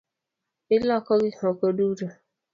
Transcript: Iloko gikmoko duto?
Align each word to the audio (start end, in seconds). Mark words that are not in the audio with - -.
Iloko 0.75 1.11
gikmoko 1.21 1.65
duto? 1.77 2.07